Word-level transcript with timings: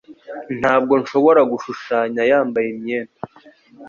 Ntabwo 0.59 0.93
nshobora 1.01 1.41
gushushanya 1.51 2.21
yambaye 2.31 2.67
imyenda. 2.75 3.19